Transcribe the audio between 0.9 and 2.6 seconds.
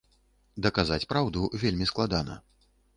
праўду вельмі складана.